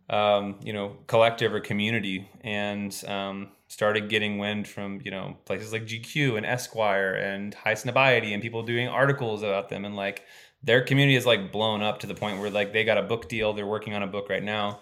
[0.09, 5.71] um, you know, collective or community, and um, started getting wind from you know places
[5.71, 9.85] like GQ and Esquire and High Highsnobiety and people doing articles about them.
[9.85, 10.25] And like
[10.61, 13.29] their community is like blown up to the point where like they got a book
[13.29, 13.53] deal.
[13.53, 14.81] They're working on a book right now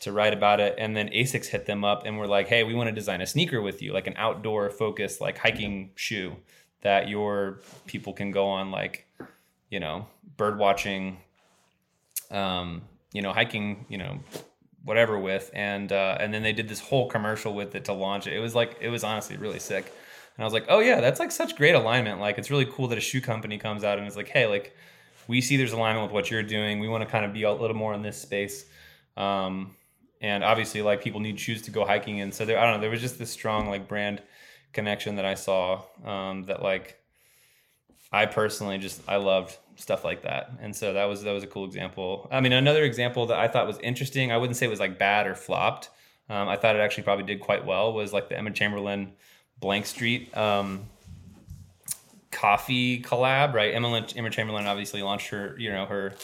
[0.00, 0.74] to write about it.
[0.78, 3.26] And then Asics hit them up and we're like hey we want to design a
[3.26, 6.34] sneaker with you like an outdoor focused like hiking shoe
[6.80, 9.06] that your people can go on like
[9.68, 10.06] you know
[10.38, 11.18] bird watching
[12.30, 12.80] um
[13.12, 14.18] you know hiking you know
[14.84, 18.26] whatever with, and uh, and then they did this whole commercial with it to launch
[18.26, 18.32] it.
[18.32, 19.92] It was like it was honestly really sick,
[20.36, 22.20] and I was like, oh yeah, that's like such great alignment.
[22.20, 24.76] Like it's really cool that a shoe company comes out and is like, hey, like
[25.28, 26.80] we see there's alignment with what you're doing.
[26.80, 28.64] We want to kind of be a little more in this space.
[29.16, 29.76] Um,
[30.20, 32.32] and obviously like people need shoes to go hiking in.
[32.32, 34.22] So there, I don't know, there was just this strong like brand
[34.72, 36.98] connection that I saw um, that like
[38.12, 40.52] I personally just I loved stuff like that.
[40.60, 42.28] And so that was that was a cool example.
[42.30, 44.32] I mean, another example that I thought was interesting.
[44.32, 45.90] I wouldn't say it was like bad or flopped.
[46.28, 47.92] Um, I thought it actually probably did quite well.
[47.92, 49.12] Was like the Emma Chamberlain
[49.58, 50.86] Blank Street um,
[52.30, 53.74] coffee collab, right?
[53.74, 56.14] Emma, Emma Chamberlain obviously launched her you know her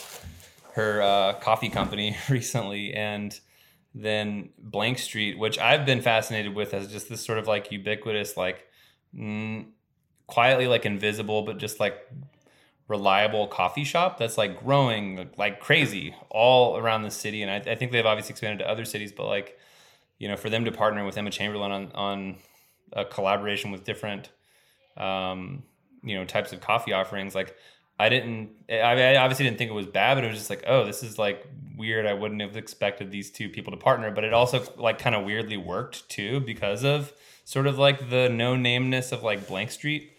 [0.73, 3.39] her uh, coffee company recently, and
[3.95, 8.37] then Blank Street, which I've been fascinated with as just this sort of like ubiquitous
[8.37, 8.65] like.
[10.27, 12.07] Quietly like invisible but just like
[12.89, 17.43] reliable coffee shop that's like growing like crazy all around the city.
[17.43, 19.59] And I, I think they've obviously expanded to other cities, but like,
[20.19, 22.37] you know, for them to partner with Emma Chamberlain on, on
[22.93, 24.31] a collaboration with different,
[24.97, 25.65] um,
[26.03, 27.57] you know, types of coffee offerings, like
[27.99, 30.85] I didn't, I, obviously didn't think it was bad, but it was just like, oh,
[30.85, 31.45] this is like
[31.77, 32.07] weird.
[32.07, 35.25] I wouldn't have expected these two people to partner, but it also like kind of
[35.25, 37.13] weirdly worked too because of
[37.45, 40.16] sort of like the no nameness of like Blank Street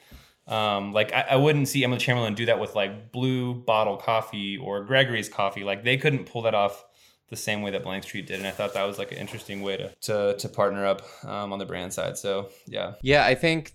[0.48, 4.58] um, like I, I, wouldn't see Emma Chamberlain do that with like Blue Bottle Coffee
[4.58, 5.64] or Gregory's Coffee.
[5.64, 6.86] Like they couldn't pull that off
[7.30, 9.62] the same way that Blank Street did, and I thought that was like an interesting
[9.62, 12.18] way to to, to partner up um, on the brand side.
[12.18, 13.74] So yeah, yeah, I think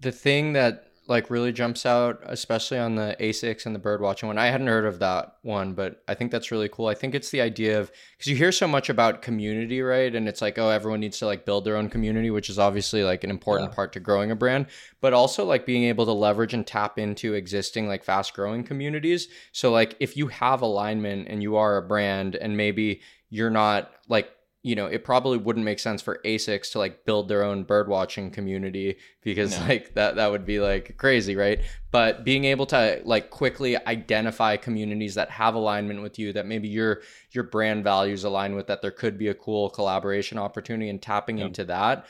[0.00, 4.28] the thing that like really jumps out, especially on the ASICS and the bird watching
[4.28, 4.38] one.
[4.38, 6.86] I hadn't heard of that one, but I think that's really cool.
[6.86, 10.14] I think it's the idea of because you hear so much about community, right?
[10.14, 13.02] And it's like, oh, everyone needs to like build their own community, which is obviously
[13.02, 13.74] like an important yeah.
[13.74, 14.66] part to growing a brand,
[15.00, 19.26] but also like being able to leverage and tap into existing like fast growing communities.
[19.50, 23.90] So like if you have alignment and you are a brand and maybe you're not
[24.08, 24.30] like
[24.64, 27.88] you know, it probably wouldn't make sense for ASICS to like build their own bird
[27.88, 29.66] watching community because no.
[29.66, 31.60] like that that would be like crazy, right?
[31.90, 36.68] But being able to like quickly identify communities that have alignment with you, that maybe
[36.68, 41.02] your your brand values align with, that there could be a cool collaboration opportunity and
[41.02, 41.48] tapping yep.
[41.48, 42.06] into that.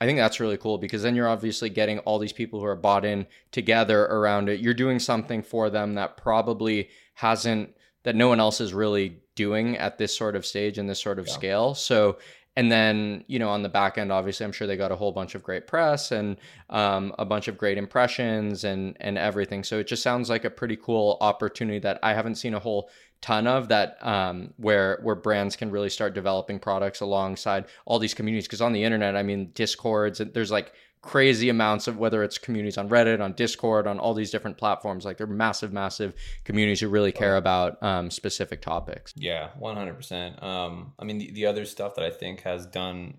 [0.00, 2.76] I think that's really cool because then you're obviously getting all these people who are
[2.76, 4.60] bought in together around it.
[4.60, 9.76] You're doing something for them that probably hasn't that no one else is really doing
[9.76, 11.32] at this sort of stage and this sort of yeah.
[11.32, 11.74] scale.
[11.74, 12.18] So,
[12.56, 15.12] and then you know on the back end, obviously, I'm sure they got a whole
[15.12, 16.36] bunch of great press and
[16.70, 19.62] um, a bunch of great impressions and and everything.
[19.62, 22.90] So it just sounds like a pretty cool opportunity that I haven't seen a whole
[23.20, 28.14] ton of that um, where where brands can really start developing products alongside all these
[28.14, 30.72] communities because on the internet i mean discords there's like
[31.06, 35.04] crazy amounts of whether it's communities on Reddit, on Discord, on all these different platforms.
[35.04, 36.14] Like they're massive, massive
[36.44, 39.14] communities who really care about um, specific topics.
[39.16, 40.42] Yeah, one hundred percent.
[40.42, 43.18] Um, I mean, the, the other stuff that I think has done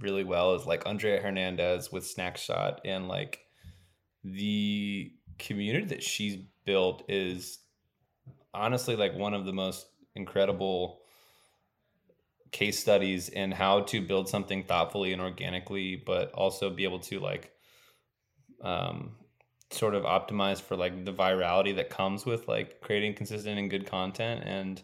[0.00, 3.40] really well is like Andrea Hernandez with Snaxshot, and like
[4.24, 7.58] the community that she's built is
[8.52, 11.02] honestly like one of the most incredible
[12.52, 17.20] case studies in how to build something thoughtfully and organically, but also be able to
[17.20, 17.52] like
[18.62, 19.16] um,
[19.70, 23.86] sort of optimize for like the virality that comes with like creating consistent and good
[23.86, 24.42] content.
[24.44, 24.82] And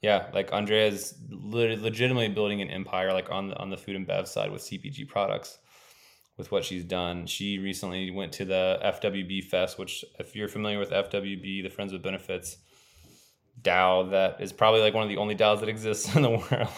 [0.00, 3.96] yeah, like Andrea is le- legitimately building an empire like on the, on the food
[3.96, 5.58] and bev side with CPG products
[6.36, 7.26] with what she's done.
[7.26, 11.92] She recently went to the FWB Fest, which if you're familiar with FWB, the Friends
[11.92, 12.56] with Benefits
[13.60, 16.68] DAO, that is probably like one of the only DAOs that exists in the world.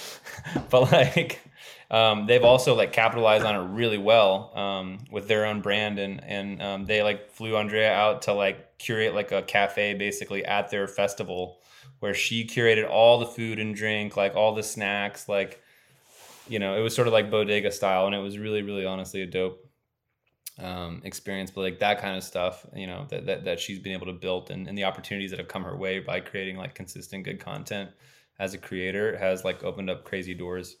[0.70, 1.40] but like
[1.92, 5.98] um, they've also like capitalized on it really well um, with their own brand.
[5.98, 10.44] And and um, they like flew Andrea out to like curate like a cafe basically
[10.44, 11.60] at their festival
[12.00, 15.62] where she curated all the food and drink like all the snacks like
[16.48, 18.06] you know it was sort of like bodega style.
[18.06, 19.62] And it was really really honestly a dope
[20.58, 21.50] um, experience.
[21.50, 24.14] But like that kind of stuff you know that, that, that she's been able to
[24.14, 27.38] build and, and the opportunities that have come her way by creating like consistent good
[27.38, 27.90] content
[28.42, 30.76] as a creator has like opened up crazy doors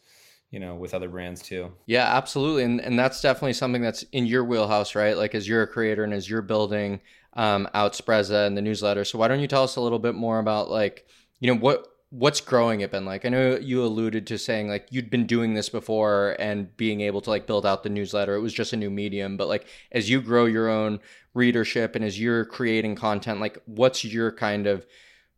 [0.50, 1.72] you know with other brands too.
[1.86, 5.16] Yeah absolutely and and that's definitely something that's in your wheelhouse right?
[5.16, 7.00] Like as you're a creator and as you're building
[7.34, 10.16] um, out Sprezza and the newsletter so why don't you tell us a little bit
[10.16, 11.06] more about like
[11.38, 13.24] you know what what's growing it been like?
[13.24, 17.22] I know you alluded to saying like you'd been doing this before and being able
[17.22, 18.34] to like build out the newsletter.
[18.34, 20.98] It was just a new medium but like as you grow your own
[21.32, 24.84] readership and as you're creating content like what's your kind of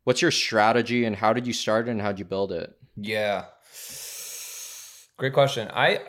[0.05, 2.77] what's your strategy and how did you start and how did you build it?
[2.97, 3.47] Yeah.
[5.17, 5.71] Great question.
[5.73, 6.01] I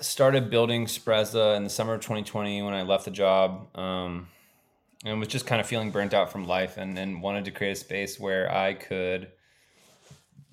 [0.00, 3.76] started building Sprezza in the summer of 2020 when I left the job.
[3.76, 4.28] Um,
[5.04, 7.72] and was just kind of feeling burnt out from life and, and wanted to create
[7.72, 9.32] a space where I could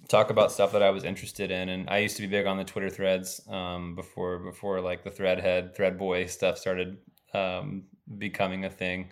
[0.07, 1.69] talk about stuff that I was interested in.
[1.69, 5.11] And I used to be big on the Twitter threads um, before before like the
[5.11, 6.97] threadhead, thread boy stuff started
[7.33, 7.83] um,
[8.17, 9.11] becoming a thing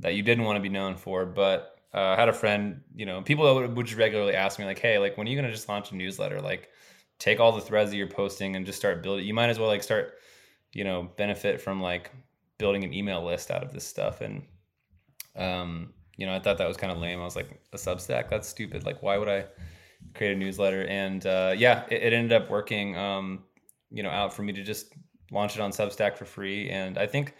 [0.00, 1.26] that you didn't want to be known for.
[1.26, 4.64] But uh, I had a friend, you know, people would, would just regularly ask me
[4.64, 6.40] like, "Hey, like, when are you gonna just launch a newsletter?
[6.40, 6.70] Like,
[7.18, 9.24] take all the threads that you're posting and just start building.
[9.24, 10.14] You might as well like start,
[10.72, 12.10] you know, benefit from like
[12.58, 14.42] building an email list out of this stuff." And,
[15.36, 17.20] um, you know, I thought that was kind of lame.
[17.20, 18.28] I was like, "A Substack?
[18.28, 18.84] That's stupid.
[18.84, 19.46] Like, why would I
[20.14, 22.96] create a newsletter?" And uh, yeah, it, it, ended up working.
[22.96, 23.44] Um,
[23.90, 24.94] you know, out for me to just
[25.30, 27.34] launch it on Substack for free, and I think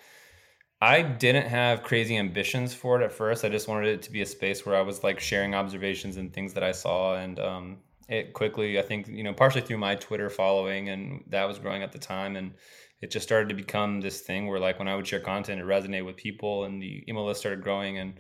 [0.93, 3.45] I didn't have crazy ambitions for it at first.
[3.45, 6.33] I just wanted it to be a space where I was like sharing observations and
[6.33, 7.79] things that I saw, and um,
[8.09, 11.83] it quickly, I think, you know, partially through my Twitter following, and that was growing
[11.83, 12.55] at the time, and
[13.01, 15.67] it just started to become this thing where like when I would share content, it
[15.67, 18.11] resonated with people, and the email list started growing, and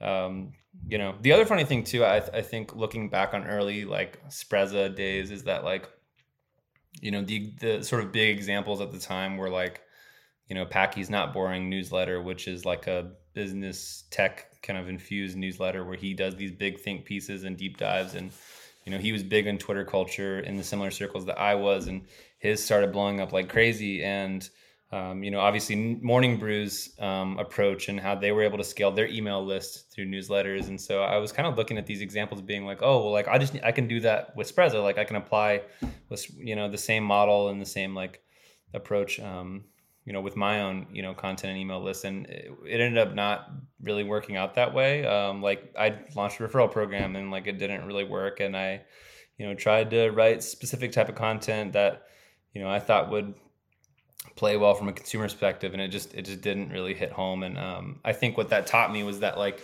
[0.00, 0.54] Um,
[0.92, 4.12] you know, the other funny thing too, I, I think looking back on early like
[4.28, 5.84] Sprezza days is that like,
[7.00, 9.82] you know, the the sort of big examples at the time were like,
[10.48, 15.36] you know, Packy's Not Boring newsletter, which is like a business tech kind of infused
[15.36, 18.14] newsletter where he does these big think pieces and deep dives.
[18.14, 18.30] And
[18.84, 21.86] you know he was big in twitter culture in the similar circles that i was
[21.86, 22.02] and
[22.38, 24.02] his started blowing up like crazy.
[24.02, 24.48] And
[24.90, 28.90] um, you know obviously morning brews um, approach and how they were able to scale
[28.90, 30.68] their email list through newsletters.
[30.68, 33.28] And so i was kind of looking at these examples being like oh well like
[33.28, 35.62] i just i can do that with sprezza like i can apply
[36.08, 38.22] with you know the same model and the same like
[38.74, 39.20] approach.
[39.20, 39.64] Um,
[40.04, 42.98] you know with my own you know content and email list and it, it ended
[42.98, 43.50] up not
[43.82, 45.06] really working out that way.
[45.06, 48.80] Um, like i launched a referral program and like it didn't really work and i
[49.38, 52.02] you know tried to write specific type of content that
[52.52, 53.34] you know i thought would
[54.36, 57.42] play well from a consumer perspective and it just it just didn't really hit home
[57.42, 59.60] and um, i think what that taught me was that like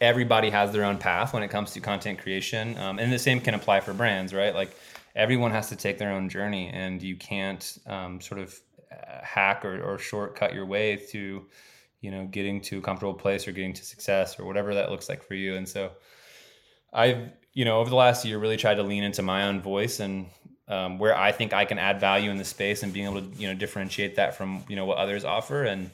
[0.00, 3.40] everybody has their own path when it comes to content creation um, and the same
[3.40, 4.54] can apply for brands right?
[4.54, 4.74] Like
[5.14, 8.58] everyone has to take their own journey and you can't um, sort of
[9.22, 11.44] hack or, or shortcut your way to
[12.00, 15.08] you know getting to a comfortable place or getting to success or whatever that looks
[15.08, 15.56] like for you.
[15.56, 15.92] And so
[16.92, 20.00] i've you know over the last year really tried to lean into my own voice
[20.00, 20.26] and
[20.66, 23.28] um, where i think i can add value in the space and being able to
[23.40, 25.64] you know differentiate that from you know what others offer.
[25.64, 25.90] And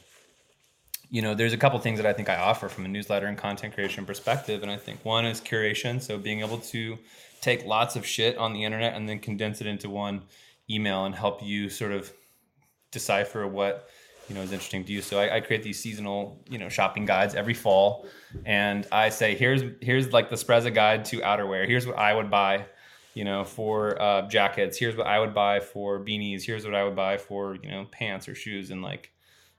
[1.10, 3.38] you know there's a couple things that i think i offer from a newsletter and
[3.38, 4.62] content creation perspective.
[4.62, 6.00] And i think one is curation.
[6.00, 6.98] So being able to
[7.40, 10.22] take lots of shit on the internet and then condense it into one
[10.68, 12.12] email and help you sort of
[12.96, 13.90] decipher what
[14.28, 15.02] you know is interesting to you.
[15.02, 18.06] So I, I, create these seasonal you know shopping guides every fall,
[18.46, 21.66] and I say here's here's like the Sprezza guide to outerwear.
[21.66, 22.64] Here's what I would buy,
[23.14, 24.78] you know, for uh, jackets.
[24.78, 26.42] Here's what I would buy for beanies.
[26.42, 29.12] Here's what I would buy for you know pants or shoes, and like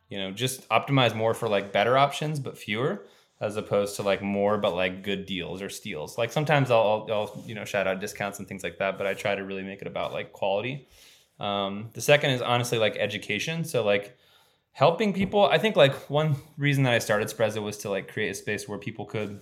[0.09, 3.05] you know just optimize more for like better options but fewer
[3.39, 6.17] as opposed to like more but like good deals or steals.
[6.17, 9.05] Like sometimes I'll, I'll, I'll you know shout out discounts and things like that, but
[9.05, 10.88] I try to really make it about like quality.
[11.39, 13.63] Um, the second is honestly like education.
[13.63, 14.17] So like
[14.71, 15.45] helping people.
[15.45, 18.67] I think like one reason that I started Sprezza was to like create a space
[18.67, 19.41] where people could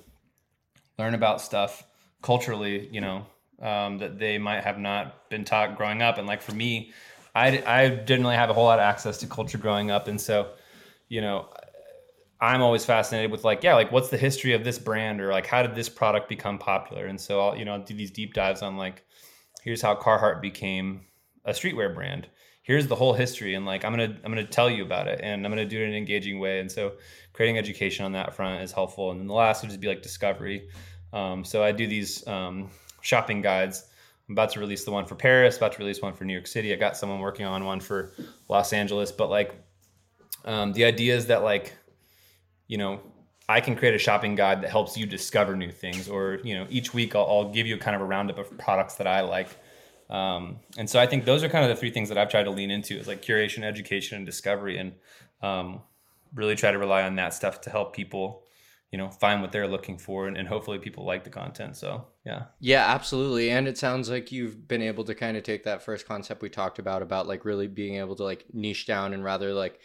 [0.97, 1.83] learn about stuff
[2.21, 3.25] culturally, you know,
[3.61, 6.17] um, that they might have not been taught growing up.
[6.17, 6.93] And like for me,
[7.35, 10.07] I, I didn't really have a whole lot of access to culture growing up.
[10.07, 10.51] And so,
[11.09, 11.49] you know,
[12.39, 15.47] I'm always fascinated with like, yeah, like what's the history of this brand or like
[15.47, 17.07] how did this product become popular?
[17.07, 19.03] And so I'll, you know, I'll do these deep dives on like,
[19.63, 21.01] here's how Carhartt became
[21.45, 22.27] a streetwear brand.
[22.63, 25.45] Here's the whole history, and like I'm gonna I'm gonna tell you about it, and
[25.45, 26.59] I'm gonna do it in an engaging way.
[26.59, 26.93] And so
[27.33, 29.11] creating education on that front is helpful.
[29.11, 30.69] And then the last would just be like discovery.
[31.13, 32.69] Um, so I do these um,
[33.01, 33.85] shopping guides.
[34.27, 36.47] I'm about to release the one for Paris, about to release one for New York
[36.47, 36.73] City.
[36.73, 38.13] I got someone working on one for
[38.49, 39.55] Los Angeles, but like
[40.45, 41.73] um, the idea is that like
[42.67, 42.99] you know
[43.47, 46.65] I can create a shopping guide that helps you discover new things, or you know,
[46.69, 49.49] each week I'll, I'll, give you kind of a roundup of products that I like,
[50.09, 52.43] um, and so I think those are kind of the three things that I've tried
[52.43, 54.93] to lean into is like curation, education, and discovery, and
[55.41, 55.81] um,
[56.33, 58.43] really try to rely on that stuff to help people,
[58.91, 61.75] you know, find what they're looking for, and, and hopefully people like the content.
[61.75, 63.49] So yeah, yeah, absolutely.
[63.49, 66.49] And it sounds like you've been able to kind of take that first concept we
[66.49, 69.79] talked about about like really being able to like niche down and rather like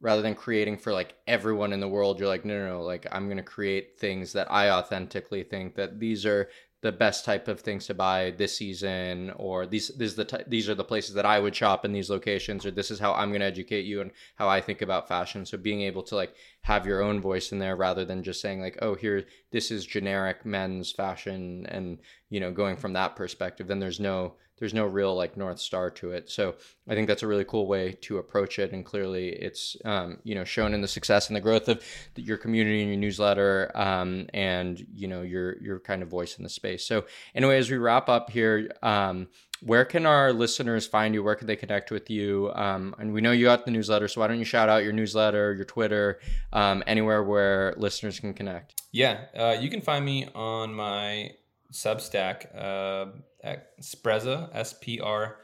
[0.00, 3.06] rather than creating for like everyone in the world you're like no no no like
[3.10, 6.50] i'm going to create things that i authentically think that these are
[6.84, 10.44] the best type of things to buy this season or these this is the t-
[10.46, 13.14] these are the places that I would shop in these locations or this is how
[13.14, 15.46] I'm going to educate you and how I think about fashion.
[15.46, 16.34] So being able to like
[16.64, 19.84] have your own voice in there rather than just saying like oh here this is
[19.84, 21.98] generic men's fashion and
[22.30, 25.90] you know going from that perspective then there's no there's no real like north star
[25.90, 26.30] to it.
[26.30, 26.54] So
[26.88, 30.34] i think that's a really cool way to approach it and clearly it's um, you
[30.34, 31.82] know shown in the success and the growth of
[32.16, 36.44] your community and your newsletter um, and you know your your kind of voice in
[36.44, 36.86] the space.
[36.86, 37.04] So
[37.34, 39.28] anyway as we wrap up here um,
[39.62, 43.20] where can our listeners find you where can they connect with you um, and we
[43.20, 46.20] know you got the newsletter so why don't you shout out your newsletter your twitter
[46.52, 51.30] um, anywhere where listeners can connect yeah uh, you can find me on my
[51.74, 53.06] substack uh,
[53.42, 55.36] at Sprezza, S P R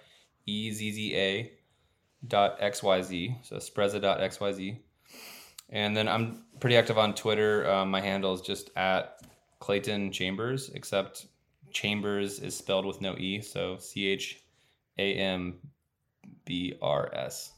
[0.46, 1.52] E Z Z A
[2.26, 3.44] dot XYZ.
[3.44, 4.78] So Sprezza dot XYZ.
[5.68, 7.70] And then I'm pretty active on Twitter.
[7.70, 9.20] Um, my handle is just at
[9.60, 11.26] Clayton Chambers, except
[11.72, 13.40] Chambers is spelled with no E.
[13.40, 14.42] So C H
[14.98, 15.58] A M
[16.44, 17.52] B R S.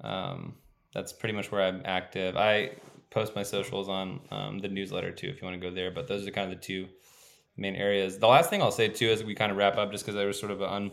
[0.00, 0.54] Um,
[0.92, 2.36] that's pretty much where I'm active.
[2.36, 2.72] I
[3.10, 6.06] post my socials on um, the newsletter too if you want to go there, but
[6.06, 6.88] those are kind of the two
[7.56, 8.18] main areas.
[8.18, 10.26] The last thing I'll say too, as we kind of wrap up, just because there
[10.26, 10.90] was sort of an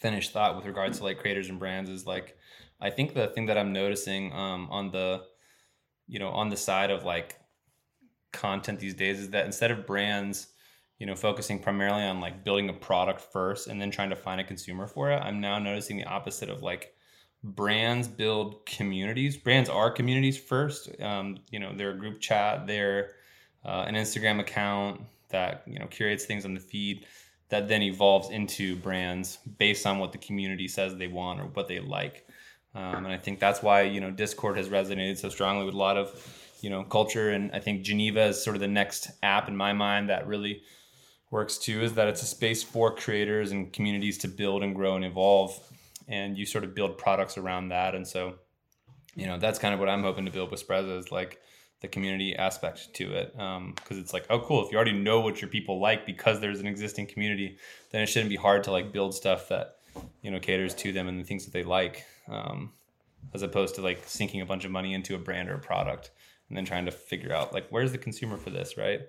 [0.00, 2.36] unfinished thought with regards to like creators and brands, is like
[2.80, 5.22] I think the thing that I'm noticing um, on the
[6.06, 7.38] you know on the side of like
[8.32, 10.48] content these days is that instead of brands,
[10.98, 14.40] you know, focusing primarily on like building a product first and then trying to find
[14.40, 16.94] a consumer for it, I'm now noticing the opposite of like
[17.42, 19.36] brands build communities.
[19.36, 20.90] Brands are communities first.
[21.00, 23.12] Um, you know, they're a group chat, they're
[23.64, 27.06] uh, an Instagram account that you know curates things on the feed
[27.48, 31.68] that then evolves into brands based on what the community says they want or what
[31.68, 32.26] they like.
[32.74, 35.78] Um, and I think that's why you know Discord has resonated so strongly with a
[35.78, 36.10] lot of
[36.60, 37.30] you know culture.
[37.30, 40.62] And I think Geneva is sort of the next app in my mind that really
[41.34, 41.82] works too.
[41.82, 45.58] Is that it's a space for creators and communities to build and grow and evolve,
[46.08, 47.94] and you sort of build products around that.
[47.94, 48.36] And so,
[49.16, 51.40] you know, that's kind of what I'm hoping to build with Sprezza is like
[51.80, 55.20] the community aspect to it because um, it's like oh cool if you already know
[55.20, 57.58] what your people like because there's an existing community
[57.90, 59.76] then it shouldn't be hard to like build stuff that
[60.22, 62.72] you know caters to them and the things that they like um,
[63.34, 66.10] as opposed to like sinking a bunch of money into a brand or a product
[66.48, 69.02] and then trying to figure out like where's the consumer for this right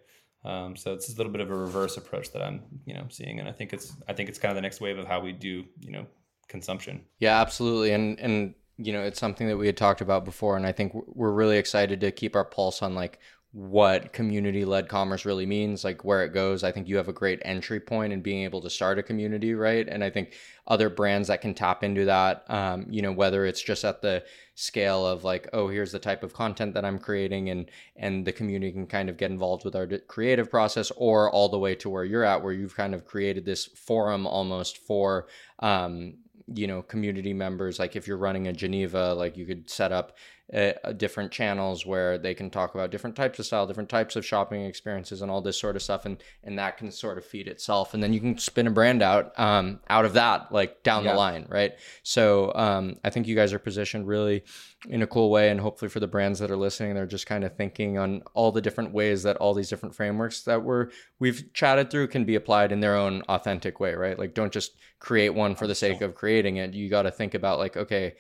[0.45, 3.39] um, so it's a little bit of a reverse approach that i'm you know seeing
[3.39, 5.31] and i think it's i think it's kind of the next wave of how we
[5.31, 6.05] do you know
[6.47, 10.55] consumption yeah absolutely and and you know it's something that we had talked about before
[10.55, 13.19] and i think we're really excited to keep our pulse on like
[13.55, 16.61] what community led commerce really means, like where it goes.
[16.61, 19.53] I think you have a great entry point in being able to start a community,
[19.53, 19.87] right?
[19.87, 20.33] And I think
[20.67, 24.25] other brands that can tap into that, um, you know, whether it's just at the
[24.55, 28.31] scale of like, oh, here's the type of content that I'm creating, and and the
[28.31, 31.89] community can kind of get involved with our creative process, or all the way to
[31.89, 35.27] where you're at, where you've kind of created this forum almost for
[35.59, 36.15] um,
[36.47, 37.79] you know community members.
[37.79, 40.17] Like if you're running a geneva like you could set up
[40.53, 44.23] uh, different channels where they can talk about different types of style different types of
[44.23, 47.47] shopping experiences and all this sort of stuff and and that can sort of feed
[47.47, 47.95] itself.
[47.95, 51.11] And then you can spin a brand out um out of that like down yeah.
[51.11, 51.73] the line right?
[52.03, 54.43] So um i think you guys are positioned really
[54.87, 57.43] in a cool way and hopefully for the brands that are listening they're just kind
[57.43, 60.89] of thinking on all the different ways that all these different frameworks that we're
[61.19, 64.19] we've chatted through can be applied in their own authentic way right?
[64.19, 66.73] Like don't just create one for the sake of creating it.
[66.73, 68.13] You got to think about like okay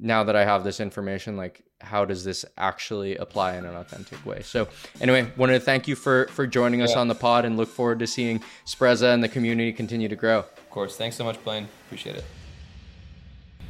[0.00, 4.24] now that i have this information like how does this actually apply in an authentic
[4.24, 4.68] way so
[5.00, 7.98] anyway wanted to thank you for for joining us on the pod and look forward
[7.98, 11.68] to seeing sprezza and the community continue to grow of course thanks so much blaine
[11.86, 12.24] appreciate it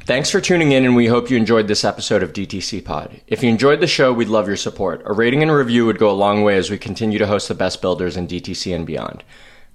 [0.04, 3.20] Thanks for tuning in, and we hope you enjoyed this episode of DTC Pod.
[3.28, 5.00] If you enjoyed the show, we'd love your support.
[5.04, 7.46] A rating and a review would go a long way as we continue to host
[7.46, 9.22] the best builders in DTC and beyond.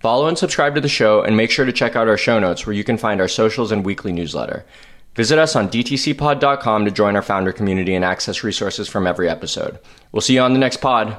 [0.01, 2.65] Follow and subscribe to the show, and make sure to check out our show notes
[2.65, 4.65] where you can find our socials and weekly newsletter.
[5.18, 9.80] Visit us on dtcpod.com to join our founder community and access resources from every episode.
[10.11, 11.18] We'll see you on the next pod.